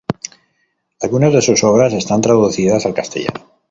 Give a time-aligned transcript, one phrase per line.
[1.03, 3.51] Algunas de sus obras están traducidas al castellano.